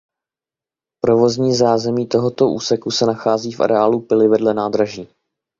Provozní 1.03 1.55
zázemí 1.55 2.07
tohoto 2.07 2.49
úseku 2.49 2.91
se 2.91 3.05
nachází 3.05 3.51
v 3.51 3.59
areálu 3.61 3.99
pily 4.01 4.27
vedle 4.27 4.53
nádraží. 4.53 5.07